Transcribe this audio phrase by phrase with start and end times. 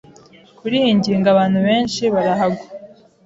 [0.59, 2.65] Kuri iyi ngingo abantu benshi barahagwa.